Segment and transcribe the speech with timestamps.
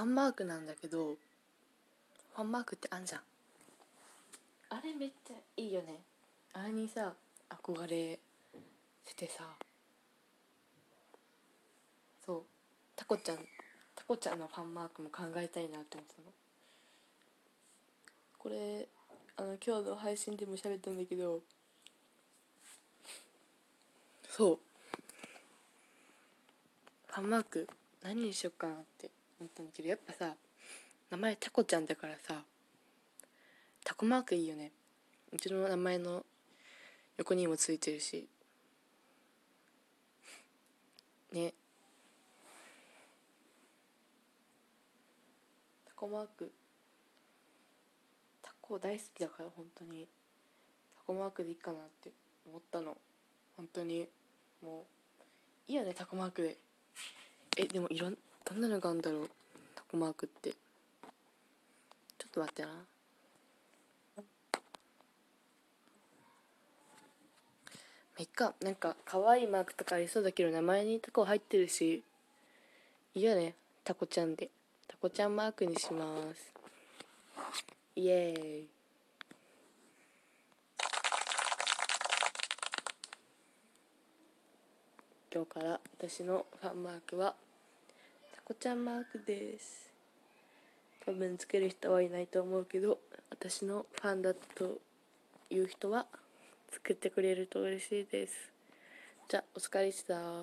[0.00, 1.16] ァンマークなんだけど
[2.34, 3.20] ファンマークってあんじゃん。
[4.70, 6.00] あれめっちゃいいよね。
[6.52, 7.12] あれにさ
[7.50, 8.18] 憧れ
[9.04, 9.44] ててさ。
[12.24, 12.42] そう。
[12.96, 13.38] タコちゃん
[13.94, 16.32] タコちゃんのファンマークも考えたいなって思ってたの。
[18.38, 18.88] これ
[19.36, 21.40] あの今日の配信でも喋ったんだけど。
[24.28, 24.58] そう。
[27.08, 27.68] ファンマーク
[28.02, 29.10] 何にしよっかなって
[29.40, 30.34] 思ったんだけどやっぱさ
[31.10, 32.42] 名前タコちゃんだからさ
[33.84, 34.72] タコマークいいよね。
[35.32, 36.24] うちの名前の
[37.16, 38.28] 横にもついてるし。
[41.32, 41.54] ね。
[45.86, 46.52] タコマーク。
[48.42, 50.06] タコ大好きだから本当に。
[50.98, 52.10] タコマークでいいかなって
[52.46, 52.96] 思ったの。
[53.56, 54.06] 本当に。
[54.62, 54.84] も
[55.68, 56.58] ういいよねタコマークで。
[57.56, 58.18] えでもいろん
[58.50, 59.30] どんなのがあるんだろう？
[59.76, 60.50] タコマークって。
[60.50, 60.56] ちょ
[62.26, 62.68] っと待ってな。
[68.18, 68.54] いっか。
[68.60, 72.02] なんか可愛いマークとかありそうだけど名前にタコ入ってるし。
[73.14, 73.54] いいよね。
[73.84, 74.50] タコちゃんで。
[74.88, 76.04] タコちゃんマークにしま
[76.34, 76.52] す。
[77.94, 78.66] イエーイ。
[85.32, 87.36] 今日から私のファンマークは
[88.50, 89.92] こちゃんマークです。
[91.06, 92.98] 多分つける人はいないと思うけど
[93.30, 94.78] 私のファンだと
[95.50, 96.06] いう人は
[96.72, 98.50] 作ってくれると嬉しいです。
[99.28, 100.42] じゃあお疲れでした。